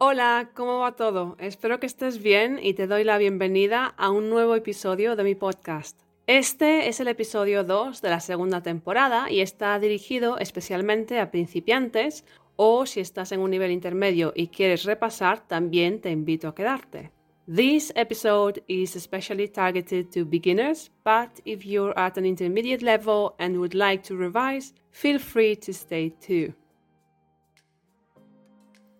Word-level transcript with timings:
Hola, 0.00 0.50
¿cómo 0.54 0.78
va 0.78 0.92
todo? 0.92 1.34
Espero 1.40 1.80
que 1.80 1.86
estés 1.86 2.22
bien 2.22 2.60
y 2.62 2.74
te 2.74 2.86
doy 2.86 3.02
la 3.02 3.18
bienvenida 3.18 3.94
a 3.96 4.10
un 4.10 4.30
nuevo 4.30 4.54
episodio 4.54 5.16
de 5.16 5.24
mi 5.24 5.34
podcast. 5.34 6.00
Este 6.28 6.86
es 6.88 7.00
el 7.00 7.08
episodio 7.08 7.64
2 7.64 8.00
de 8.00 8.08
la 8.08 8.20
segunda 8.20 8.62
temporada 8.62 9.28
y 9.28 9.40
está 9.40 9.76
dirigido 9.80 10.38
especialmente 10.38 11.18
a 11.18 11.32
principiantes 11.32 12.24
o 12.54 12.86
si 12.86 13.00
estás 13.00 13.32
en 13.32 13.40
un 13.40 13.50
nivel 13.50 13.72
intermedio 13.72 14.32
y 14.36 14.46
quieres 14.46 14.84
repasar, 14.84 15.48
también 15.48 16.00
te 16.00 16.12
invito 16.12 16.46
a 16.46 16.54
quedarte. 16.54 17.10
This 17.52 17.92
episode 17.96 18.62
is 18.68 18.94
especially 18.94 19.48
targeted 19.48 20.12
to 20.12 20.24
beginners, 20.24 20.92
but 21.04 21.40
if 21.44 21.64
you're 21.64 21.98
at 21.98 22.16
an 22.16 22.24
intermediate 22.24 22.84
level 22.84 23.34
and 23.40 23.56
would 23.56 23.74
like 23.74 24.04
to 24.04 24.14
revise, 24.14 24.74
feel 24.92 25.18
free 25.18 25.56
to 25.56 25.72
stay 25.72 26.10
too. 26.10 26.54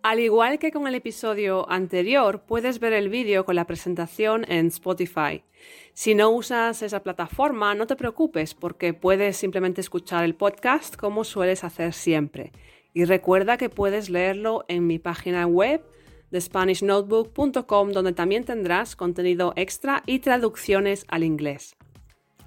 Al 0.09 0.21
igual 0.21 0.59
que 0.59 0.73
con 0.73 0.87
el 0.87 0.95
episodio 0.95 1.71
anterior, 1.71 2.41
puedes 2.41 2.80
ver 2.80 2.95
el 2.95 3.11
vídeo 3.11 3.45
con 3.45 3.57
la 3.57 3.67
presentación 3.67 4.51
en 4.51 4.69
Spotify. 4.69 5.45
Si 5.93 6.15
no 6.15 6.31
usas 6.31 6.81
esa 6.81 7.03
plataforma, 7.03 7.75
no 7.75 7.87
te 7.87 7.95
preocupes 7.95 8.55
porque 8.55 8.95
puedes 8.95 9.37
simplemente 9.37 9.83
escuchar 9.83 10.25
el 10.25 10.34
podcast 10.34 10.97
como 10.97 11.25
sueles 11.25 11.62
hacer 11.62 11.93
siempre. 11.93 12.53
Y 12.95 13.05
recuerda 13.05 13.59
que 13.59 13.69
puedes 13.69 14.09
leerlo 14.09 14.65
en 14.69 14.87
mi 14.87 14.98
página 14.98 15.47
web 15.47 15.84
de 16.31 16.41
SpanishNotebook.com 16.41 17.93
donde 17.93 18.15
también 18.15 18.45
tendrás 18.45 18.97
contenido 18.97 19.53
extra 19.56 20.05
y 20.06 20.20
traducciones 20.20 21.05
al 21.09 21.23
inglés. 21.23 21.77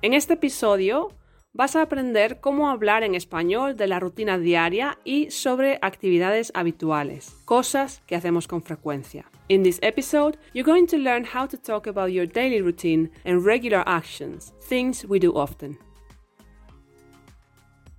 En 0.02 0.16
este 0.16 0.34
episodio 0.34 1.10
vas 1.54 1.76
a 1.76 1.82
aprender 1.82 2.40
cómo 2.40 2.70
hablar 2.70 3.04
en 3.04 3.16
español 3.16 3.76
de 3.76 3.88
la 3.88 4.00
rutina 4.00 4.38
diaria 4.38 4.98
y 5.04 5.32
sobre 5.32 5.80
actividades 5.82 6.52
habituales, 6.56 7.36
cosas 7.46 8.02
que 8.08 8.16
hacemos 8.16 8.48
con 8.48 8.64
frecuencia. 8.64 9.30
In 9.50 9.64
this 9.64 9.80
episode, 9.82 10.38
you're 10.54 10.70
going 10.70 10.88
to 10.88 10.98
learn 10.98 11.26
how 11.26 11.48
to 11.48 11.58
talk 11.58 11.88
about 11.88 12.12
your 12.12 12.26
daily 12.26 12.62
routine 12.62 13.12
and 13.26 13.46
regular 13.46 13.84
actions, 13.86 14.54
things 14.68 15.06
we 15.06 15.20
do 15.20 15.34
often. 15.36 15.78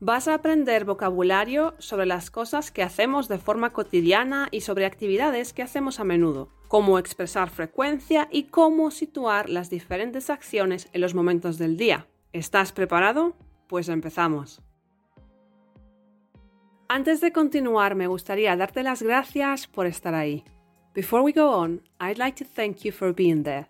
Vas 0.01 0.27
a 0.27 0.35
aprender 0.35 0.85
vocabulario 0.85 1.75
sobre 1.79 2.07
las 2.07 2.29
cosas 2.31 2.73
que 2.73 2.83
hacemos 2.83 3.29
de 3.29 3.39
forma 3.39 3.71
cotidiana 3.71 4.49
y 4.51 4.63
sobre 4.63 4.85
actividades 4.85 5.53
que 5.53 5.63
hacemos 5.63 6.01
a 6.01 6.05
menudo, 6.05 6.49
cómo 6.67 6.99
expresar 6.99 7.51
frecuencia 7.51 8.29
y 8.33 8.45
cómo 8.45 8.91
situar 8.91 9.49
las 9.49 9.71
diferentes 9.71 10.29
acciones 10.29 10.89
en 10.93 11.03
los 11.03 11.15
momentos 11.15 11.57
del 11.57 11.77
día. 11.77 12.09
¿Estás 12.33 12.73
preparado? 12.73 13.35
Pues 13.69 13.89
empezamos. 13.89 14.63
Antes 16.89 17.21
de 17.21 17.33
continuar, 17.33 17.95
me 17.95 18.07
gustaría 18.07 18.57
darte 18.57 18.83
las 18.83 19.03
gracias 19.03 19.67
por 19.67 19.87
estar 19.87 20.15
ahí. 20.15 20.45
Before 20.95 21.23
we 21.23 21.33
go 21.33 21.51
on, 21.51 21.81
I'd 22.01 22.19
like 22.19 22.37
to 22.43 22.45
thank 22.45 22.85
you 22.85 22.93
for 22.93 23.15
being 23.15 23.45
there. 23.45 23.69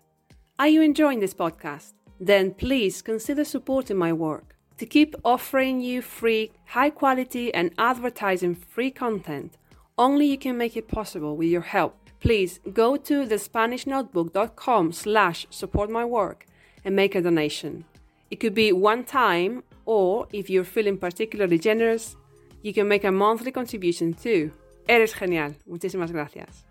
Are 0.57 0.69
you 0.69 0.81
enjoying 0.81 1.19
this 1.19 1.33
podcast? 1.33 1.93
Then 2.19 2.53
please 2.53 3.01
consider 3.01 3.45
supporting 3.45 3.97
my 3.97 4.13
work. 4.13 4.55
To 4.77 4.85
keep 4.85 5.15
offering 5.23 5.81
you 5.81 6.01
free, 6.01 6.51
high 6.65 6.89
quality, 6.89 7.53
and 7.53 7.71
advertising 7.77 8.55
free 8.55 8.91
content, 8.91 9.57
only 9.97 10.25
you 10.25 10.37
can 10.37 10.57
make 10.57 10.75
it 10.75 10.87
possible 10.87 11.37
with 11.37 11.49
your 11.49 11.61
help. 11.61 11.95
Please 12.19 12.59
go 12.73 12.97
to 12.97 13.25
thespanishnotebook.com 13.25 14.91
slash 14.91 15.47
support 15.49 15.89
my 15.89 16.05
work 16.05 16.45
and 16.83 16.95
make 16.95 17.15
a 17.15 17.21
donation. 17.21 17.85
It 18.29 18.39
could 18.39 18.53
be 18.53 18.71
one 18.71 19.03
time, 19.03 19.63
or 19.85 20.27
if 20.31 20.49
you're 20.49 20.65
feeling 20.65 20.97
particularly 20.97 21.59
generous, 21.59 22.17
you 22.61 22.73
can 22.73 22.87
make 22.87 23.05
a 23.05 23.11
monthly 23.11 23.51
contribution 23.51 24.13
too. 24.13 24.51
Eres 24.87 25.13
genial. 25.13 25.55
Muchísimas 25.65 26.11
gracias. 26.11 26.65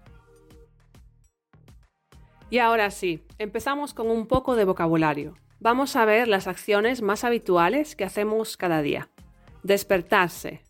Y 2.51 2.59
ahora 2.59 2.91
sí, 2.91 3.21
empezamos 3.39 3.95
con 3.95 4.11
un 4.11 4.27
poco 4.27 4.57
de 4.57 4.65
vocabulario 4.65 5.35
vamos 5.63 5.95
a 5.95 6.05
ver 6.05 6.27
las 6.27 6.49
acciones 6.49 7.03
más 7.03 7.23
habituales 7.23 7.95
que 7.95 8.05
hacemos 8.05 8.57
cada 8.57 8.83
día. 8.83 9.09
Despertarse, 9.63 10.63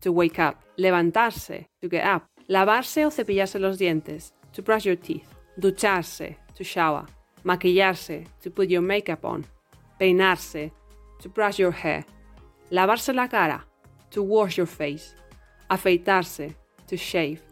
to 0.00 0.12
wake 0.12 0.38
up. 0.38 0.56
Levantarse, 0.76 1.68
to 1.80 1.88
get 1.90 2.04
up. 2.06 2.22
Lavarse 2.46 3.04
o 3.04 3.10
cepillarse 3.10 3.58
los 3.58 3.78
dientes, 3.78 4.32
to 4.52 4.62
brush 4.62 4.86
your 4.86 4.96
teeth. 4.96 5.28
Ducharse, 5.56 6.38
to 6.56 6.64
shower. 6.64 7.04
Maquillarse, 7.44 8.26
to 8.42 8.50
put 8.50 8.68
your 8.68 8.82
makeup 8.82 9.24
on. 9.24 9.44
Peinarse, 10.00 10.70
to 11.20 11.28
brush 11.28 11.58
your 11.58 11.72
hair. 11.72 12.04
Lavarse 12.70 13.14
la 13.14 13.26
cara, 13.26 13.64
to 14.10 14.22
wash 14.22 14.56
your 14.56 14.66
face. 14.66 15.14
Afeitarse, 15.70 16.54
to 16.86 16.96
shave. 16.96 17.42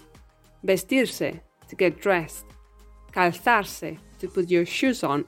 Vestirse, 0.65 1.41
to 1.69 1.77
get 1.77 2.01
dressed. 2.01 2.47
Calzarse, 3.13 3.99
to 4.19 4.29
put 4.29 4.51
your 4.51 4.65
shoes 4.65 5.05
on 5.05 5.25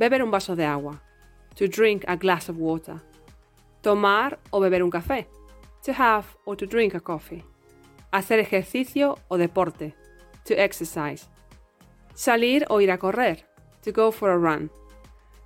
Beber 0.00 0.22
un 0.22 0.30
vaso 0.30 0.54
de 0.54 0.64
agua. 0.64 0.98
To 1.56 1.68
drink 1.68 2.04
a 2.08 2.16
glass 2.16 2.48
of 2.48 2.56
water. 2.56 3.02
Tomar 3.82 4.38
o 4.50 4.60
beber 4.60 4.82
un 4.82 4.90
café. 4.90 5.26
To 5.82 5.92
have 5.92 6.24
or 6.46 6.56
to 6.56 6.66
drink 6.66 6.94
a 6.94 7.00
coffee. 7.00 7.44
Hacer 8.10 8.38
ejercicio 8.38 9.18
o 9.28 9.36
deporte. 9.36 9.94
To 10.46 10.54
exercise. 10.58 11.28
Salir 12.14 12.64
o 12.70 12.80
ir 12.80 12.90
a 12.90 12.96
correr. 12.96 13.42
To 13.82 13.92
go 13.92 14.10
for 14.10 14.30
a 14.30 14.38
run. 14.38 14.70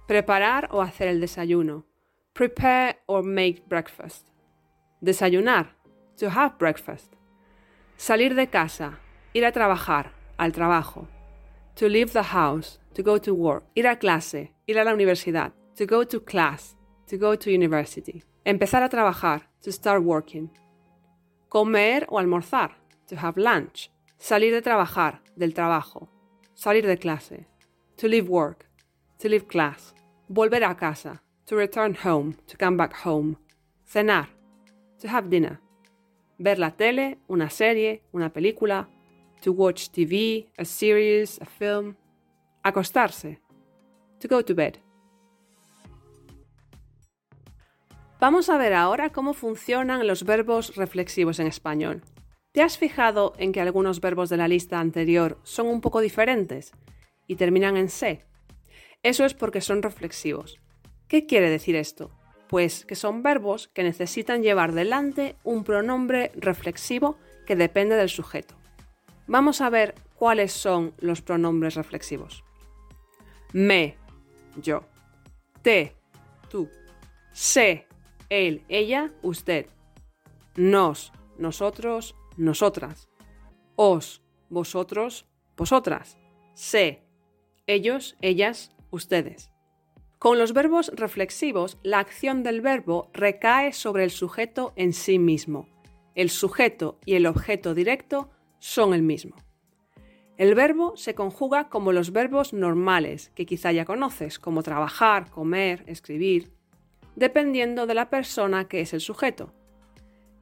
Preparar 0.07 0.69
o 0.71 0.81
hacer 0.81 1.09
el 1.09 1.21
desayuno. 1.21 1.85
Prepare 2.33 2.99
or 3.07 3.23
make 3.23 3.63
breakfast. 3.69 4.29
Desayunar. 5.01 5.77
To 6.19 6.31
have 6.31 6.59
breakfast. 6.59 7.13
Salir 7.97 8.35
de 8.35 8.47
casa. 8.49 8.99
Ir 9.33 9.45
a 9.45 9.53
trabajar. 9.53 10.13
Al 10.37 10.53
trabajo. 10.53 11.09
To 11.77 11.89
leave 11.89 12.13
the 12.13 12.23
house. 12.23 12.81
to 12.95 13.03
go 13.03 13.19
to 13.19 13.35
work, 13.35 13.65
ir 13.75 13.87
a 13.87 13.99
clase, 13.99 14.53
ir 14.67 14.79
a 14.79 14.85
la 14.85 14.93
universidad, 14.93 15.53
to 15.77 15.85
go 15.85 16.05
to 16.05 16.21
class, 16.21 16.77
to 17.07 17.19
go 17.19 17.37
to 17.37 17.51
university, 17.51 18.23
empezar 18.45 18.83
a 18.83 18.89
trabajar, 18.89 19.43
to 19.61 19.73
start 19.73 20.03
working, 20.03 20.51
comer 21.49 22.07
o 22.09 22.19
almorzar, 22.19 22.71
to 23.09 23.17
have 23.17 23.37
lunch, 23.37 23.91
salir 24.19 24.53
de 24.53 24.63
trabajar, 24.63 25.21
del 25.37 25.53
trabajo, 25.53 26.09
salir 26.55 26.87
de 26.87 26.97
clase, 26.97 27.47
to 27.97 28.09
leave 28.09 28.29
work, 28.29 28.67
to 29.19 29.29
leave 29.29 29.49
class, 29.49 29.94
volver 30.29 30.65
a 30.65 30.77
casa, 30.77 31.23
to 31.47 31.57
return 31.57 31.95
home, 32.05 32.35
to 32.47 32.57
come 32.57 32.77
back 32.77 32.95
home, 33.05 33.37
cenar, 33.85 34.29
to 35.01 35.09
have 35.09 35.29
dinner, 35.29 35.61
ver 36.39 36.59
la 36.59 36.71
tele, 36.71 37.19
una 37.29 37.51
serie, 37.51 38.03
una 38.13 38.33
película, 38.33 38.89
to 39.43 39.53
watch 39.53 39.91
TV, 39.91 40.49
a 40.59 40.65
series, 40.65 41.41
a 41.41 41.47
film, 41.47 41.97
Acostarse. 42.67 43.41
To 44.21 44.29
go 44.29 44.43
to 44.43 44.55
bed. 44.55 44.79
Vamos 48.19 48.49
a 48.49 48.57
ver 48.57 48.73
ahora 48.73 49.11
cómo 49.11 49.35
funcionan 49.35 50.07
los 50.07 50.25
verbos 50.25 50.75
reflexivos 50.77 51.41
en 51.41 51.47
español. 51.47 52.03
¿Te 52.53 52.63
has 52.63 52.79
fijado 52.79 53.35
en 53.37 53.53
que 53.53 53.61
algunos 53.61 54.01
verbos 54.01 54.31
de 54.31 54.39
la 54.39 54.49
lista 54.49 54.81
anterior 54.81 55.39
son 55.43 55.67
un 55.67 55.83
poco 55.83 56.01
diferentes 56.01 56.73
y 57.27 57.37
terminan 57.37 57.77
en 57.77 57.91
se? 57.91 58.25
Eso 59.05 59.25
es 59.25 59.35
porque 59.35 59.61
son 59.61 59.83
reflexivos. 59.83 60.59
¿Qué 61.07 61.27
quiere 61.27 61.49
decir 61.49 61.77
esto? 61.77 62.11
Pues 62.49 62.85
que 62.85 62.97
son 62.97 63.23
verbos 63.23 63.69
que 63.69 63.85
necesitan 63.85 64.43
llevar 64.43 64.73
delante 64.73 65.37
un 65.45 65.63
pronombre 65.63 66.33
reflexivo 66.35 67.17
que 67.47 67.55
depende 67.55 67.95
del 67.95 68.09
sujeto. 68.09 68.57
Vamos 69.29 69.61
a 69.61 69.71
ver 69.71 69.95
cuáles 70.17 70.53
son 70.53 70.93
los 70.99 71.23
pronombres 71.23 71.77
reflexivos 71.77 72.45
me, 73.55 73.97
yo. 74.57 74.83
Te, 75.63 75.95
tú. 76.51 76.69
Se, 77.33 77.87
él, 78.29 78.65
ella, 78.69 79.13
usted. 79.23 79.67
Nos, 80.57 81.13
nosotros, 81.39 82.17
nosotras. 82.37 83.09
Os, 83.77 84.23
vosotros, 84.51 85.27
vosotras. 85.57 86.19
Se, 86.55 87.05
ellos, 87.69 88.17
ellas, 88.21 88.73
ustedes. 88.95 89.51
Con 90.19 90.39
los 90.39 90.55
verbos 90.55 90.91
reflexivos, 90.95 91.79
la 91.83 91.99
acción 91.99 92.43
del 92.43 92.63
verbo 92.63 93.11
recae 93.13 93.73
sobre 93.73 94.05
el 94.05 94.11
sujeto 94.11 94.73
en 94.77 94.93
sí 94.93 95.19
mismo. 95.19 95.69
El 96.15 96.31
sujeto 96.31 96.99
y 97.05 97.15
el 97.15 97.27
objeto 97.27 97.75
directo 97.75 98.31
son 98.59 98.95
el 98.95 99.03
mismo. 99.03 99.37
El 100.37 100.55
verbo 100.55 100.97
se 100.97 101.15
conjuga 101.15 101.69
como 101.69 101.93
los 101.93 102.13
verbos 102.13 102.53
normales, 102.53 103.31
que 103.35 103.47
quizá 103.47 103.71
ya 103.73 103.85
conoces, 103.85 104.39
como 104.39 104.63
trabajar, 104.63 105.31
comer, 105.31 105.85
escribir, 105.87 106.53
dependiendo 107.15 107.87
de 107.87 107.95
la 107.95 108.11
persona 108.11 108.67
que 108.67 108.81
es 108.81 108.95
el 108.95 109.01
sujeto. 109.01 109.53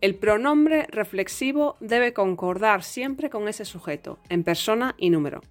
El 0.00 0.14
pronombre 0.14 0.86
reflexivo 0.90 1.76
debe 1.80 2.12
concordar 2.12 2.82
siempre 2.82 3.30
con 3.30 3.48
ese 3.48 3.64
sujeto, 3.64 4.18
en 4.28 4.44
persona 4.44 4.94
y 4.96 5.10
número. 5.10 5.42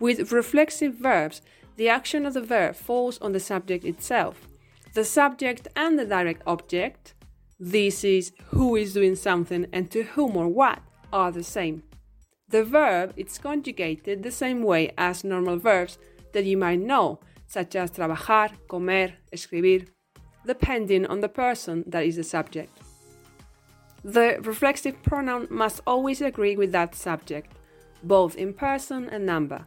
With 0.00 0.30
reflexive 0.30 0.94
verbs, 0.98 1.42
the 1.78 1.88
action 1.88 2.26
of 2.26 2.34
the 2.34 2.42
verb 2.42 2.74
falls 2.74 3.18
on 3.18 3.30
the 3.30 3.40
subject 3.40 3.84
itself. 3.84 4.48
The 4.94 5.04
subject 5.04 5.68
and 5.76 5.96
the 5.96 6.04
direct 6.04 6.42
object, 6.44 7.14
this 7.60 8.02
is 8.02 8.32
who 8.48 8.74
is 8.74 8.94
doing 8.94 9.14
something 9.14 9.66
and 9.72 9.88
to 9.92 10.02
whom 10.02 10.36
or 10.36 10.48
what, 10.48 10.80
are 11.12 11.30
the 11.30 11.44
same. 11.44 11.84
The 12.48 12.64
verb 12.64 13.14
is 13.16 13.38
conjugated 13.38 14.22
the 14.22 14.32
same 14.32 14.62
way 14.62 14.92
as 14.98 15.22
normal 15.22 15.56
verbs 15.56 15.98
that 16.32 16.44
you 16.44 16.56
might 16.56 16.80
know, 16.80 17.20
such 17.46 17.76
as 17.76 17.92
trabajar, 17.92 18.50
comer, 18.68 19.14
escribir, 19.32 19.86
depending 20.44 21.06
on 21.06 21.20
the 21.20 21.28
person 21.28 21.84
that 21.86 22.04
is 22.04 22.16
the 22.16 22.24
subject. 22.24 22.76
The 24.02 24.38
reflexive 24.42 25.00
pronoun 25.04 25.46
must 25.48 25.80
always 25.86 26.20
agree 26.22 26.56
with 26.56 26.72
that 26.72 26.96
subject, 26.96 27.52
both 28.02 28.34
in 28.34 28.52
person 28.52 29.08
and 29.10 29.24
number. 29.24 29.64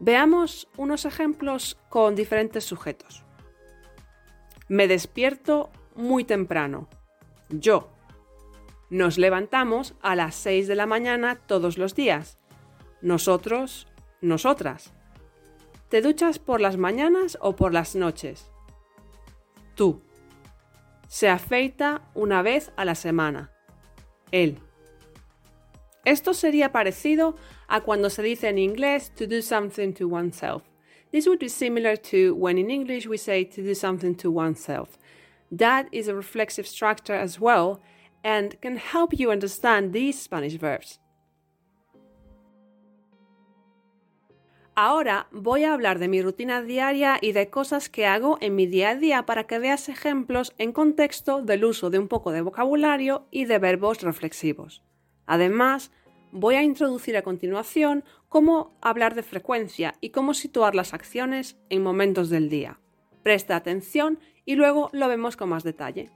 Veamos 0.00 0.66
unos 0.78 1.04
ejemplos 1.04 1.78
con 1.90 2.14
diferentes 2.14 2.64
sujetos. 2.64 3.22
Me 4.66 4.88
despierto 4.88 5.70
muy 5.94 6.24
temprano. 6.24 6.88
Yo. 7.50 7.90
Nos 8.88 9.18
levantamos 9.18 9.94
a 10.00 10.16
las 10.16 10.34
6 10.36 10.66
de 10.68 10.74
la 10.74 10.86
mañana 10.86 11.36
todos 11.36 11.76
los 11.76 11.94
días. 11.94 12.38
Nosotros, 13.02 13.86
nosotras. 14.22 14.92
¿Te 15.90 16.00
duchas 16.00 16.38
por 16.38 16.62
las 16.62 16.78
mañanas 16.78 17.36
o 17.40 17.54
por 17.54 17.74
las 17.74 17.94
noches? 17.94 18.50
Tú. 19.74 20.02
Se 21.08 21.28
afeita 21.28 22.02
una 22.14 22.40
vez 22.40 22.72
a 22.76 22.86
la 22.86 22.94
semana. 22.94 23.52
Él. 24.30 24.60
Esto 26.04 26.32
sería 26.32 26.72
parecido 26.72 27.36
a 27.70 27.80
cuando 27.80 28.10
se 28.10 28.22
dice 28.22 28.48
en 28.48 28.58
inglés 28.58 29.10
to 29.14 29.26
do 29.26 29.40
something 29.40 29.92
to 29.94 30.08
oneself. 30.08 30.62
This 31.12 31.26
would 31.26 31.38
be 31.38 31.48
similar 31.48 31.96
to 31.96 32.34
when 32.34 32.58
in 32.58 32.70
English 32.70 33.06
we 33.06 33.16
say 33.16 33.44
to 33.44 33.62
do 33.62 33.74
something 33.74 34.14
to 34.16 34.30
oneself. 34.30 34.98
That 35.50 35.86
is 35.92 36.08
a 36.08 36.14
reflexive 36.14 36.66
structure 36.66 37.14
as 37.14 37.40
well 37.40 37.80
and 38.22 38.60
can 38.60 38.76
help 38.76 39.12
you 39.18 39.30
understand 39.30 39.92
these 39.92 40.20
Spanish 40.20 40.58
verbs. 40.58 41.00
Ahora 44.76 45.26
voy 45.30 45.64
a 45.64 45.74
hablar 45.74 45.98
de 45.98 46.08
mi 46.08 46.22
rutina 46.22 46.62
diaria 46.62 47.18
y 47.20 47.32
de 47.32 47.50
cosas 47.50 47.88
que 47.88 48.06
hago 48.06 48.38
en 48.40 48.54
mi 48.54 48.66
día 48.66 48.90
a 48.90 48.96
día 48.96 49.26
para 49.26 49.44
que 49.44 49.58
veas 49.58 49.88
ejemplos 49.88 50.54
en 50.58 50.72
contexto 50.72 51.42
del 51.42 51.64
uso 51.64 51.90
de 51.90 51.98
un 51.98 52.08
poco 52.08 52.32
de 52.32 52.40
vocabulario 52.40 53.26
y 53.30 53.44
de 53.44 53.58
verbos 53.58 54.00
reflexivos. 54.00 54.82
Además, 55.26 55.90
voy 56.32 56.54
a 56.54 56.62
introducir 56.62 57.16
a 57.16 57.22
continuación 57.22 58.04
cómo 58.28 58.76
hablar 58.80 59.14
de 59.14 59.22
frecuencia 59.22 59.94
y 60.00 60.10
cómo 60.10 60.34
situar 60.34 60.74
las 60.74 60.94
acciones 60.94 61.56
en 61.68 61.82
momentos 61.82 62.30
del 62.30 62.48
día. 62.48 62.80
Presta 63.22 63.56
atención 63.56 64.18
y 64.44 64.54
luego 64.54 64.90
lo 64.92 65.08
vemos 65.08 65.36
con 65.36 65.50
más 65.50 65.62
detalle. 65.62 66.10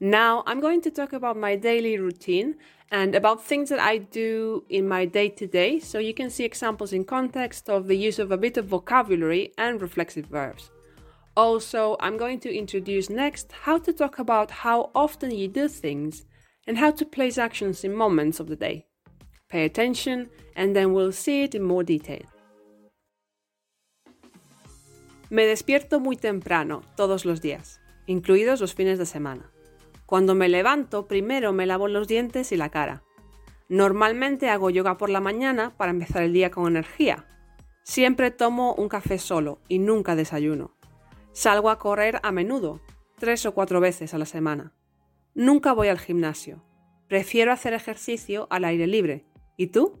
Now 0.00 0.42
I'm 0.46 0.60
going 0.60 0.80
to 0.82 0.90
talk 0.90 1.12
about 1.12 1.36
my 1.36 1.56
daily 1.56 1.98
routine 1.98 2.56
and 2.90 3.14
about 3.14 3.42
things 3.42 3.68
that 3.68 3.80
I 3.80 3.98
do 3.98 4.64
in 4.68 4.88
my 4.88 5.06
day 5.06 5.28
to 5.28 5.46
day 5.46 5.78
so 5.78 5.98
you 5.98 6.14
can 6.14 6.30
see 6.30 6.44
examples 6.44 6.92
in 6.92 7.04
context 7.04 7.68
of 7.68 7.86
the 7.86 7.96
use 7.96 8.18
of 8.18 8.32
a 8.32 8.38
bit 8.38 8.56
of 8.56 8.66
vocabulary 8.66 9.52
and 9.58 9.80
reflexive 9.80 10.26
verbs. 10.26 10.70
Also, 11.36 11.96
I'm 12.00 12.16
going 12.16 12.40
to 12.40 12.52
introduce 12.52 13.10
next 13.10 13.52
how 13.64 13.78
to 13.78 13.92
talk 13.92 14.18
about 14.18 14.50
how 14.50 14.90
often 14.94 15.30
you 15.30 15.48
do 15.48 15.68
things 15.68 16.24
and 16.66 16.78
how 16.78 16.90
to 16.92 17.04
place 17.04 17.38
actions 17.38 17.84
in 17.84 17.94
moments 17.94 18.40
of 18.40 18.48
the 18.48 18.56
day. 18.56 18.86
Pay 19.50 19.64
attention 19.64 20.30
and 20.54 20.74
then 20.74 20.94
we'll 20.94 21.12
see 21.12 21.42
it 21.44 21.54
in 21.54 21.64
more 21.64 21.84
detail. 21.84 22.26
Me 25.28 25.46
despierto 25.46 26.00
muy 26.00 26.16
temprano, 26.16 26.82
todos 26.96 27.24
los 27.24 27.40
días, 27.40 27.80
incluidos 28.06 28.60
los 28.60 28.74
fines 28.74 28.98
de 28.98 29.06
semana. 29.06 29.50
Cuando 30.06 30.34
me 30.34 30.48
levanto, 30.48 31.06
primero 31.06 31.52
me 31.52 31.66
lavo 31.66 31.86
los 31.86 32.08
dientes 32.08 32.50
y 32.50 32.56
la 32.56 32.68
cara. 32.68 33.04
Normalmente 33.68 34.50
hago 34.50 34.70
yoga 34.70 34.98
por 34.98 35.08
la 35.08 35.20
mañana 35.20 35.70
para 35.76 35.92
empezar 35.92 36.24
el 36.24 36.32
día 36.32 36.50
con 36.50 36.66
energía. 36.66 37.26
Siempre 37.84 38.32
tomo 38.32 38.74
un 38.74 38.88
café 38.88 39.18
solo 39.18 39.60
y 39.68 39.78
nunca 39.78 40.16
desayuno. 40.16 40.74
Salgo 41.32 41.70
a 41.70 41.78
correr 41.78 42.18
a 42.24 42.32
menudo, 42.32 42.80
tres 43.18 43.46
o 43.46 43.54
cuatro 43.54 43.80
veces 43.80 44.12
a 44.12 44.18
la 44.18 44.26
semana. 44.26 44.72
Nunca 45.34 45.72
voy 45.72 45.86
al 45.86 46.00
gimnasio. 46.00 46.64
Prefiero 47.06 47.52
hacer 47.52 47.72
ejercicio 47.72 48.48
al 48.50 48.64
aire 48.64 48.88
libre. 48.88 49.29
¿Y 49.60 49.66
tú? 49.66 50.00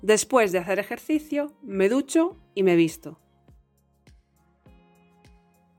Después 0.00 0.52
de 0.52 0.60
hacer 0.60 0.78
ejercicio, 0.78 1.56
me 1.60 1.88
ducho 1.88 2.36
y 2.54 2.62
me 2.62 2.76
visto. 2.76 3.18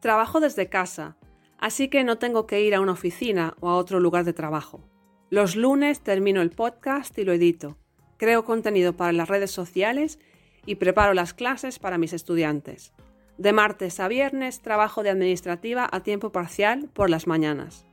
Trabajo 0.01 0.41
desde 0.41 0.67
casa, 0.67 1.15
así 1.57 1.87
que 1.87 2.03
no 2.03 2.17
tengo 2.17 2.47
que 2.47 2.59
ir 2.63 2.75
a 2.75 2.81
una 2.81 2.91
oficina 2.91 3.55
o 3.61 3.69
a 3.69 3.77
otro 3.77 4.01
lugar 4.01 4.25
de 4.25 4.33
trabajo. 4.33 4.81
Los 5.29 5.55
lunes 5.55 6.01
termino 6.01 6.41
el 6.41 6.49
podcast 6.49 7.17
y 7.17 7.23
lo 7.23 7.31
edito. 7.31 7.77
Creo 8.17 8.43
contenido 8.43 8.91
para 8.91 9.13
las 9.13 9.29
redes 9.29 9.51
sociales 9.51 10.19
y 10.65 10.75
preparo 10.75 11.13
las 11.13 11.33
clases 11.33 11.79
para 11.79 11.97
mis 11.97 12.11
estudiantes. 12.11 12.91
De 13.37 13.53
martes 13.53 14.01
a 14.01 14.09
viernes 14.09 14.61
trabajo 14.61 15.01
de 15.01 15.11
administrativa 15.11 15.87
a 15.89 16.01
tiempo 16.01 16.33
parcial 16.33 16.89
por 16.91 17.09
las 17.09 17.25
mañanas. 17.25 17.85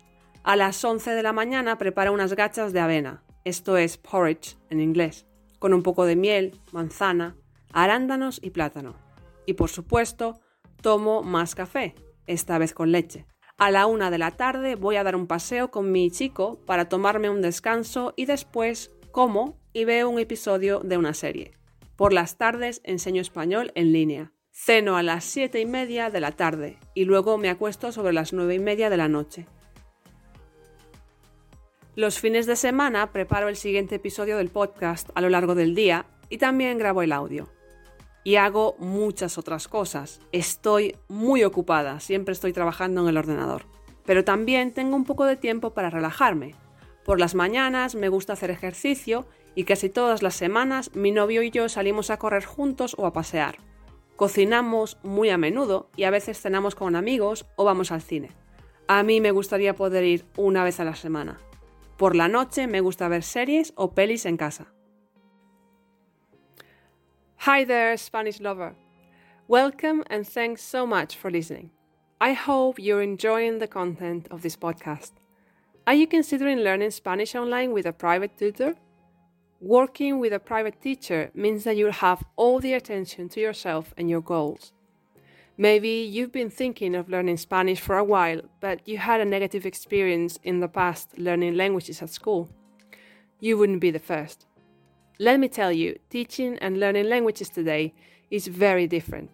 A 0.43 0.57
las 0.57 0.85
11 0.85 1.13
de 1.13 1.23
la 1.23 1.33
mañana 1.33 1.79
preparo 1.79 2.13
unas 2.13 2.35
gachas 2.35 2.73
de 2.73 2.81
avena, 2.81 3.23
esto 3.45 3.77
es 3.77 3.97
porridge 3.97 4.57
en 4.69 4.81
inglés, 4.81 5.27
con 5.59 5.75
un 5.75 5.83
poco 5.83 6.05
de 6.05 6.17
miel, 6.17 6.61
manzana, 6.73 7.37
arándanos 7.73 8.41
y 8.43 8.51
plátano. 8.51 8.95
Y 9.47 9.55
por 9.55 9.71
supuesto, 9.71 10.41
tomo 10.83 11.23
más 11.23 11.55
café, 11.55 11.95
esta 12.27 12.59
vez 12.59 12.75
con 12.75 12.93
leche. 12.93 13.27
A 13.59 13.71
la 13.71 13.87
una 13.87 14.11
de 14.11 14.19
la 14.19 14.31
tarde 14.31 14.75
voy 14.75 14.97
a 14.97 15.05
dar 15.05 15.15
un 15.17 15.27
paseo 15.27 15.71
con 15.71 15.93
mi 15.93 16.11
chico 16.11 16.59
para 16.65 16.89
tomarme 16.89 17.29
un 17.29 17.43
descanso 17.43 18.15
y 18.17 18.25
después 18.25 18.91
como 19.13 19.59
y 19.73 19.85
veo 19.85 20.09
un 20.09 20.19
episodio 20.19 20.81
de 20.81 20.97
una 20.97 21.15
serie. 21.15 21.53
Por 21.97 22.13
las 22.13 22.39
tardes 22.39 22.81
enseño 22.85 23.21
español 23.21 23.73
en 23.75 23.93
línea. 23.93 24.33
Ceno 24.51 24.97
a 24.97 25.03
las 25.03 25.25
siete 25.25 25.61
y 25.61 25.67
media 25.67 26.11
de 26.11 26.21
la 26.21 26.33
tarde 26.33 26.79
y 26.95 27.05
luego 27.05 27.37
me 27.39 27.51
acuesto 27.51 27.93
sobre 27.93 28.13
las 28.13 28.33
nueve 28.33 28.55
y 28.55 28.59
media 28.59 28.89
de 28.91 28.97
la 28.97 29.09
noche. 29.09 29.47
Los 31.97 32.21
fines 32.21 32.47
de 32.47 32.55
semana 32.55 33.11
preparo 33.11 33.49
el 33.49 33.57
siguiente 33.57 33.97
episodio 33.97 34.37
del 34.37 34.49
podcast 34.49 35.11
a 35.15 35.21
lo 35.21 35.29
largo 35.29 35.57
del 35.57 35.75
día 35.75 36.07
y 36.29 36.39
también 36.39 36.79
grabo 36.79 37.03
el 37.03 37.11
audio 37.11 37.49
y 38.23 38.37
hago 38.37 38.77
muchas 38.79 39.39
otras 39.39 39.67
cosas. 39.67 40.21
Estoy 40.31 40.97
muy 41.09 41.43
ocupada, 41.43 41.99
siempre 41.99 42.33
estoy 42.33 42.53
trabajando 42.53 43.03
en 43.03 43.09
el 43.09 43.17
ordenador. 43.17 43.65
Pero 44.05 44.25
también 44.25 44.73
tengo 44.73 44.95
un 44.95 45.05
poco 45.05 45.25
de 45.25 45.37
tiempo 45.37 45.75
para 45.75 45.91
relajarme. 45.91 46.55
Por 47.05 47.19
las 47.19 47.35
mañanas 47.35 47.97
me 47.97 48.09
gusta 48.09 48.35
hacer 48.35 48.51
ejercicio 48.51 49.27
y 49.57 49.65
casi 49.65 49.89
todas 49.89 50.23
las 50.23 50.35
semanas 50.35 50.95
mi 50.95 51.11
novio 51.11 51.43
y 51.43 51.51
yo 51.51 51.69
salimos 51.69 52.11
a 52.11 52.19
correr 52.19 52.45
juntos 52.45 52.95
o 52.99 53.07
a 53.07 53.13
pasear. 53.13 53.57
Cocinamos 54.15 54.99
muy 55.03 55.31
a 55.31 55.39
menudo 55.39 55.91
y 55.97 56.05
a 56.05 56.11
veces 56.11 56.41
cenamos 56.41 56.77
con 56.77 56.95
amigos 56.95 57.47
o 57.57 57.65
vamos 57.65 57.91
al 57.91 58.03
cine. 58.03 58.31
A 58.87 59.03
mí 59.03 59.21
me 59.21 59.33
gustaría 59.33 59.75
poder 59.75 60.05
ir 60.05 60.25
una 60.37 60.63
vez 60.63 60.79
a 60.79 60.85
la 60.85 60.95
semana. 60.95 61.41
Por 62.01 62.17
la 62.17 62.29
noche 62.29 62.67
me 62.67 62.81
gusta 62.81 63.09
ver 63.09 63.23
series 63.23 63.75
o 63.77 63.93
pelis 63.93 64.25
en 64.25 64.39
casa. 64.39 64.73
Hi 67.41 67.67
there, 67.67 67.95
Spanish 67.99 68.41
lover. 68.41 68.75
Welcome 69.49 70.05
and 70.09 70.27
thanks 70.27 70.63
so 70.63 70.87
much 70.87 71.15
for 71.15 71.31
listening. 71.31 71.73
I 72.19 72.33
hope 72.33 72.79
you're 72.79 73.03
enjoying 73.03 73.59
the 73.59 73.69
content 73.69 74.29
of 74.31 74.41
this 74.41 74.57
podcast. 74.57 75.13
Are 75.87 75.93
you 75.93 76.07
considering 76.07 76.61
learning 76.61 76.93
Spanish 76.93 77.35
online 77.35 77.75
with 77.75 77.85
a 77.85 77.93
private 77.93 78.35
tutor? 78.39 78.77
Working 79.61 80.19
with 80.19 80.33
a 80.33 80.39
private 80.39 80.81
teacher 80.81 81.31
means 81.35 81.65
that 81.65 81.77
you'll 81.77 81.93
have 81.93 82.25
all 82.37 82.61
the 82.61 82.73
attention 82.73 83.29
to 83.29 83.41
yourself 83.41 83.93
and 83.99 84.09
your 84.09 84.23
goals. 84.23 84.73
Maybe 85.61 85.91
you've 85.91 86.33
been 86.33 86.49
thinking 86.49 86.95
of 86.95 87.11
learning 87.11 87.37
Spanish 87.37 87.81
for 87.81 87.99
a 87.99 88.03
while, 88.03 88.41
but 88.61 88.89
you 88.89 88.97
had 88.97 89.21
a 89.21 89.27
negative 89.27 89.67
experience 89.67 90.39
in 90.43 90.61
the 90.61 90.69
past 90.69 91.19
learning 91.19 91.55
languages 91.55 92.01
at 92.01 92.09
school. 92.09 92.49
You 93.41 93.59
wouldn't 93.59 93.83
be 93.83 93.91
the 93.91 93.99
first. 93.99 94.47
Let 95.19 95.39
me 95.39 95.49
tell 95.49 95.71
you, 95.71 95.99
teaching 96.09 96.57
and 96.63 96.81
learning 96.81 97.11
languages 97.11 97.51
today 97.51 97.93
is 98.31 98.47
very 98.47 98.87
different. 98.87 99.29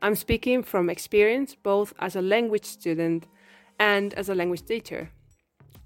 I'm 0.00 0.14
speaking 0.14 0.62
from 0.62 0.88
experience 0.88 1.54
both 1.54 1.92
as 1.98 2.16
a 2.16 2.22
language 2.22 2.64
student 2.64 3.26
and 3.78 4.14
as 4.14 4.30
a 4.30 4.34
language 4.34 4.64
teacher. 4.64 5.10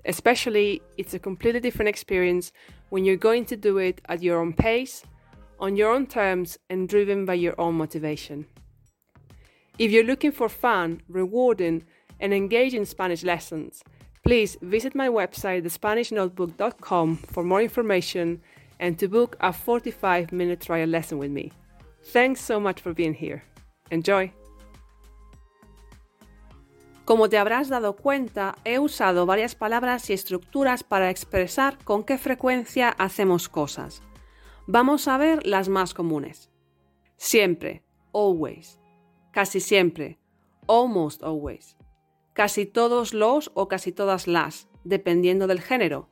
Especially, 0.04 0.82
it's 0.98 1.14
a 1.14 1.18
completely 1.18 1.58
different 1.58 1.88
experience 1.88 2.52
when 2.90 3.04
you're 3.04 3.16
going 3.16 3.44
to 3.46 3.56
do 3.56 3.78
it 3.78 4.00
at 4.08 4.22
your 4.22 4.40
own 4.40 4.52
pace, 4.52 5.02
on 5.58 5.74
your 5.74 5.90
own 5.90 6.06
terms, 6.06 6.58
and 6.68 6.88
driven 6.88 7.24
by 7.24 7.34
your 7.34 7.60
own 7.60 7.74
motivation. 7.74 8.46
If 9.80 9.90
you're 9.90 10.04
looking 10.04 10.32
for 10.32 10.50
fun, 10.50 11.00
rewarding, 11.08 11.84
and 12.20 12.34
engaging 12.34 12.84
Spanish 12.84 13.24
lessons, 13.24 13.82
please 14.22 14.58
visit 14.60 14.94
my 14.94 15.08
website, 15.08 15.64
thespanishnotebook.com, 15.64 17.16
for 17.16 17.42
more 17.42 17.62
information 17.62 18.42
and 18.78 18.98
to 18.98 19.08
book 19.08 19.36
a 19.40 19.54
45 19.54 20.32
minute 20.32 20.60
trial 20.60 20.86
lesson 20.86 21.16
with 21.16 21.30
me. 21.30 21.50
Thanks 22.12 22.42
so 22.42 22.60
much 22.60 22.82
for 22.82 22.92
being 22.92 23.14
here. 23.14 23.42
Enjoy! 23.90 24.30
Como 27.06 27.30
te 27.30 27.38
habrás 27.38 27.70
dado 27.70 27.96
cuenta, 27.96 28.56
he 28.66 28.78
usado 28.78 29.24
varias 29.24 29.54
palabras 29.54 30.10
y 30.10 30.12
estructuras 30.12 30.82
para 30.82 31.08
expresar 31.08 31.78
con 31.84 32.04
qué 32.04 32.18
frecuencia 32.18 32.90
hacemos 32.90 33.48
cosas. 33.48 34.02
Vamos 34.66 35.08
a 35.08 35.16
ver 35.16 35.46
las 35.46 35.70
más 35.70 35.94
comunes. 35.94 36.50
Siempre, 37.16 37.82
always. 38.12 38.79
Casi 39.32 39.60
siempre, 39.60 40.18
almost 40.66 41.22
always. 41.22 41.76
Casi 42.32 42.66
todos 42.66 43.14
los 43.14 43.50
o 43.54 43.68
casi 43.68 43.92
todas 43.92 44.26
las, 44.26 44.68
dependiendo 44.84 45.46
del 45.46 45.60
género. 45.60 46.08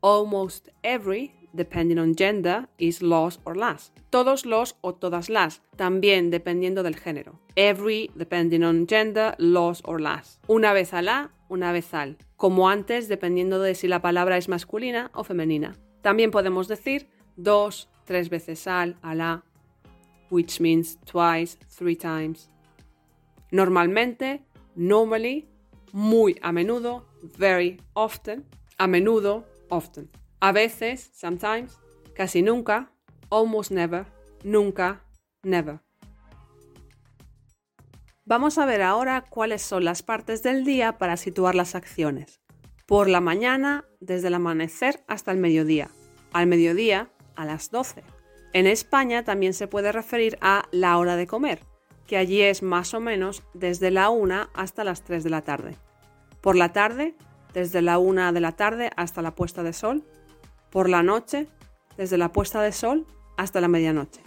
Almost 0.00 0.68
every, 0.82 1.34
depending 1.52 1.98
on 1.98 2.14
gender, 2.14 2.68
is 2.78 3.02
los 3.02 3.40
or 3.44 3.56
las. 3.56 3.92
Todos 4.10 4.46
los 4.46 4.76
o 4.80 4.94
todas 4.94 5.28
las, 5.28 5.62
también 5.76 6.30
dependiendo 6.30 6.82
del 6.82 6.96
género. 6.96 7.40
Every, 7.54 8.10
depending 8.14 8.62
on 8.62 8.86
gender, 8.86 9.34
los 9.38 9.82
or 9.84 10.00
las. 10.00 10.40
Una 10.46 10.72
vez 10.72 10.94
a 10.94 11.02
la, 11.02 11.32
una 11.48 11.72
vez 11.72 11.92
al. 11.92 12.16
Como 12.36 12.68
antes, 12.68 13.08
dependiendo 13.08 13.60
de 13.60 13.74
si 13.74 13.88
la 13.88 14.00
palabra 14.00 14.36
es 14.36 14.48
masculina 14.48 15.10
o 15.14 15.24
femenina. 15.24 15.76
También 16.02 16.30
podemos 16.30 16.68
decir 16.68 17.08
dos, 17.36 17.88
tres 18.04 18.28
veces 18.30 18.66
al, 18.66 18.96
a 19.02 19.14
la, 19.14 19.44
which 20.30 20.60
means 20.60 20.98
twice, 21.04 21.58
three 21.68 21.96
times. 21.96 22.50
Normalmente, 23.54 24.44
normally, 24.74 25.48
muy 25.92 26.36
a 26.42 26.50
menudo, 26.50 27.06
very 27.38 27.80
often, 27.92 28.44
a 28.78 28.88
menudo, 28.88 29.44
often. 29.68 30.10
A 30.40 30.50
veces, 30.50 31.12
sometimes, 31.14 31.78
casi 32.16 32.42
nunca, 32.42 32.90
almost 33.30 33.70
never, 33.70 34.06
nunca, 34.42 35.04
never. 35.44 35.78
Vamos 38.24 38.58
a 38.58 38.66
ver 38.66 38.82
ahora 38.82 39.24
cuáles 39.30 39.62
son 39.62 39.84
las 39.84 40.02
partes 40.02 40.42
del 40.42 40.64
día 40.64 40.98
para 40.98 41.16
situar 41.16 41.54
las 41.54 41.76
acciones. 41.76 42.40
Por 42.86 43.08
la 43.08 43.20
mañana, 43.20 43.84
desde 44.00 44.26
el 44.26 44.34
amanecer 44.34 45.04
hasta 45.06 45.30
el 45.30 45.38
mediodía. 45.38 45.90
Al 46.32 46.48
mediodía, 46.48 47.12
a 47.36 47.44
las 47.44 47.70
12. 47.70 48.02
En 48.52 48.66
España 48.66 49.22
también 49.22 49.54
se 49.54 49.68
puede 49.68 49.92
referir 49.92 50.38
a 50.40 50.64
la 50.72 50.98
hora 50.98 51.14
de 51.14 51.28
comer, 51.28 51.60
que 52.06 52.16
allí 52.16 52.42
es 52.42 52.62
más 52.62 52.94
o 52.94 53.00
menos 53.00 53.42
desde 53.54 53.90
la 53.90 54.10
1 54.10 54.48
hasta 54.54 54.84
las 54.84 55.02
3 55.02 55.24
de 55.24 55.30
la 55.30 55.42
tarde. 55.42 55.76
Por 56.40 56.56
la 56.56 56.72
tarde, 56.72 57.14
desde 57.52 57.82
la 57.82 57.98
1 57.98 58.32
de 58.32 58.40
la 58.40 58.52
tarde 58.52 58.90
hasta 58.96 59.22
la 59.22 59.34
puesta 59.34 59.62
de 59.62 59.72
sol 59.72 60.04
por 60.70 60.88
la 60.88 61.02
noche, 61.02 61.46
desde 61.96 62.18
la 62.18 62.32
puesta 62.32 62.60
de 62.60 62.72
sol 62.72 63.06
hasta 63.36 63.60
la 63.60 63.68
medianoche. 63.68 64.20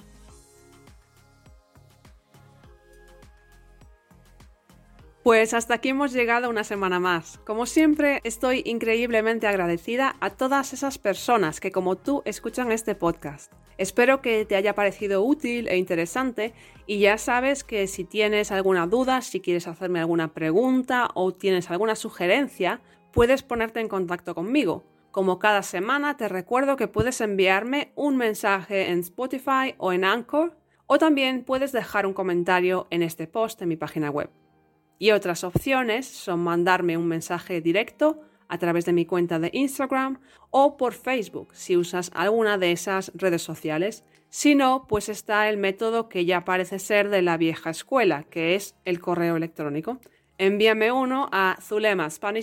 Pues 5.28 5.54
hasta 5.54 5.74
aquí 5.74 5.90
hemos 5.90 6.14
llegado 6.14 6.50
una 6.50 6.64
semana 6.64 7.02
más. 7.02 7.38
Como 7.40 7.66
siempre, 7.66 8.22
estoy 8.24 8.62
increíblemente 8.66 9.46
agradecida 9.46 10.16
a 10.22 10.30
todas 10.30 10.72
esas 10.72 10.98
personas 11.00 11.60
que 11.60 11.74
como 11.74 11.98
tú 11.98 12.22
escuchan 12.24 12.72
este 12.72 12.96
podcast. 12.96 13.52
Espero 13.78 14.22
que 14.22 14.46
te 14.46 14.56
haya 14.56 14.74
parecido 14.74 15.26
útil 15.26 15.68
e 15.68 15.76
interesante 15.76 16.54
y 16.86 17.00
ya 17.00 17.18
sabes 17.18 17.66
que 17.66 17.88
si 17.88 18.06
tienes 18.06 18.54
alguna 18.54 18.88
duda, 18.88 19.22
si 19.22 19.42
quieres 19.42 19.68
hacerme 19.68 20.00
alguna 20.00 20.34
pregunta 20.34 21.10
o 21.14 21.34
tienes 21.34 21.70
alguna 21.72 21.98
sugerencia, 21.98 22.80
puedes 23.12 23.44
ponerte 23.44 23.82
en 23.82 23.90
contacto 23.90 24.34
conmigo. 24.34 24.86
Como 25.12 25.40
cada 25.40 25.62
semana 25.62 26.16
te 26.16 26.30
recuerdo 26.30 26.78
que 26.78 26.88
puedes 26.88 27.20
enviarme 27.20 27.92
un 27.96 28.16
mensaje 28.16 28.92
en 28.92 29.00
Spotify 29.00 29.76
o 29.78 29.92
en 29.92 30.06
Anchor 30.06 30.56
o 30.86 30.98
también 30.98 31.44
puedes 31.44 31.74
dejar 31.74 32.06
un 32.06 32.14
comentario 32.14 32.88
en 32.92 33.04
este 33.04 33.28
post 33.28 33.62
en 33.62 33.68
mi 33.68 33.76
página 33.76 34.10
web. 34.10 34.30
Y 35.00 35.12
otras 35.12 35.44
opciones 35.44 36.08
son 36.08 36.40
mandarme 36.40 36.98
un 36.98 37.08
mensaje 37.08 37.62
directo 37.62 38.22
a 38.48 38.58
través 38.58 38.86
de 38.86 38.94
mi 38.94 39.06
cuenta 39.06 39.40
de 39.40 39.50
Instagram 39.54 40.20
o 40.52 40.78
por 40.78 40.94
Facebook 40.94 41.50
si 41.54 41.78
usas 41.78 42.12
alguna 42.14 42.58
de 42.58 42.72
esas 42.72 43.12
redes 43.16 43.42
sociales. 43.42 44.04
Si 44.30 44.56
no, 44.56 44.86
pues 44.88 45.10
está 45.10 45.50
el 45.50 45.58
método 45.58 46.10
que 46.10 46.26
ya 46.26 46.46
parece 46.46 46.80
ser 46.80 47.10
de 47.10 47.22
la 47.22 47.38
vieja 47.38 47.70
escuela, 47.70 48.24
que 48.24 48.56
es 48.56 48.76
el 48.86 49.00
correo 49.00 49.36
electrónico. 49.36 50.00
Envíame 50.38 50.92
uno 50.92 51.30
a 51.32 51.58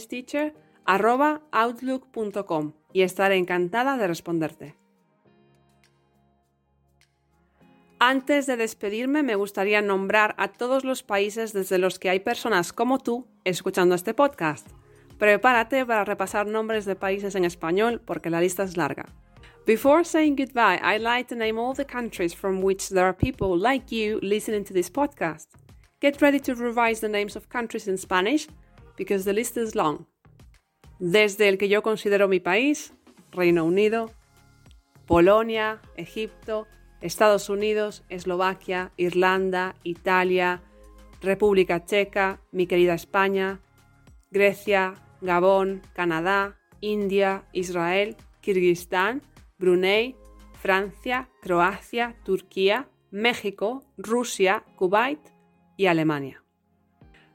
Teacher 0.08 0.54
arroba 0.84 1.42
outlook.com 1.52 2.72
y 2.92 3.02
estaré 3.02 3.36
encantada 3.36 3.96
de 3.96 4.06
responderte. 4.06 4.83
Antes 8.06 8.44
de 8.44 8.58
despedirme, 8.58 9.22
me 9.22 9.34
gustaría 9.34 9.80
nombrar 9.80 10.34
a 10.36 10.48
todos 10.48 10.84
los 10.84 11.02
países 11.02 11.54
desde 11.54 11.78
los 11.78 11.98
que 11.98 12.10
hay 12.10 12.20
personas 12.20 12.74
como 12.74 12.98
tú 12.98 13.26
escuchando 13.44 13.94
este 13.94 14.12
podcast. 14.12 14.68
Prepárate 15.16 15.86
para 15.86 16.04
repasar 16.04 16.46
nombres 16.46 16.84
de 16.84 16.96
países 16.96 17.34
en 17.34 17.46
español 17.46 18.02
porque 18.04 18.28
la 18.28 18.42
lista 18.42 18.62
es 18.62 18.76
larga. 18.76 19.06
Before 19.66 20.04
saying 20.04 20.36
goodbye, 20.36 20.78
I'd 20.82 21.00
like 21.00 21.30
to 21.30 21.34
name 21.34 21.58
all 21.58 21.74
the 21.74 21.86
countries 21.86 22.34
from 22.34 22.62
which 22.62 22.90
there 22.90 23.06
are 23.06 23.16
people 23.16 23.58
like 23.58 23.90
you 23.90 24.18
listening 24.20 24.64
to 24.64 24.74
this 24.74 24.92
podcast. 24.92 25.46
Get 26.02 26.20
ready 26.20 26.40
to 26.40 26.54
revise 26.54 27.00
the 27.00 27.08
names 27.08 27.36
of 27.36 27.48
countries 27.48 27.88
in 27.88 27.96
Spanish 27.96 28.48
because 28.98 29.24
the 29.24 29.32
list 29.32 29.56
is 29.56 29.74
long 29.74 30.04
desde 30.98 31.48
el 31.48 31.56
que 31.56 31.68
yo 31.68 31.80
considero 31.80 32.28
mi 32.28 32.38
país, 32.38 32.92
Reino 33.32 33.64
Unido, 33.64 34.10
Polonia, 35.06 35.80
Egipto, 35.96 36.66
Estados 37.04 37.50
Unidos, 37.50 38.02
Eslovaquia, 38.08 38.90
Irlanda, 38.96 39.74
Italia, 39.82 40.62
República 41.20 41.84
Checa, 41.84 42.40
mi 42.50 42.66
querida 42.66 42.94
España, 42.94 43.60
Grecia, 44.30 44.94
Gabón, 45.20 45.82
Canadá, 45.92 46.56
India, 46.80 47.44
Israel, 47.52 48.16
Kirguistán, 48.40 49.20
Brunei, 49.58 50.16
Francia, 50.54 51.28
Croacia, 51.42 52.16
Turquía, 52.24 52.88
México, 53.10 53.84
Rusia, 53.98 54.64
Kuwait 54.76 55.20
y 55.76 55.86
Alemania. 55.86 56.42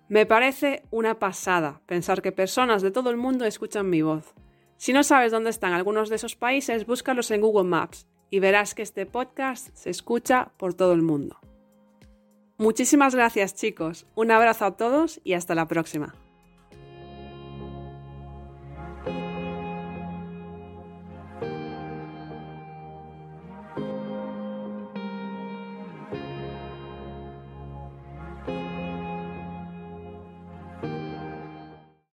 Me 0.08 0.26
parece 0.26 0.82
una 0.90 1.20
pasada 1.20 1.84
pensar 1.86 2.24
que 2.24 2.32
personas 2.32 2.82
de 2.82 2.90
todo 2.90 3.12
el 3.12 3.18
mundo 3.18 3.46
escuchan 3.46 3.88
mi 3.88 4.02
voz. 4.02 4.34
Si 4.78 4.94
no 4.94 5.04
sabes 5.04 5.32
dónde 5.32 5.52
están 5.52 5.74
algunos 5.74 6.10
de 6.10 6.16
esos 6.16 6.36
países, 6.36 6.88
búscalos 6.88 7.30
en 7.30 7.42
Google 7.42 7.70
Maps 7.70 8.08
y 8.30 8.40
verás 8.40 8.76
que 8.76 8.82
este 8.82 9.06
podcast 9.06 9.70
se 9.76 9.90
escucha 9.90 10.52
por 10.58 10.74
todo 10.74 10.94
el 10.94 11.02
mundo. 11.02 11.40
Muchísimas 12.58 13.16
gracias 13.16 13.56
chicos, 13.56 14.06
un 14.16 14.32
abrazo 14.32 14.66
a 14.66 14.76
todos 14.76 15.22
y 15.24 15.34
hasta 15.34 15.56
la 15.56 15.68
próxima. 15.68 16.16